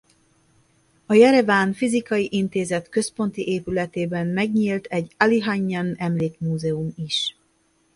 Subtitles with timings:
[1.05, 7.35] A Jereván Fizikai Intézet központi épületében megnyílt egy Alihanyjan-emlékmúzeum is.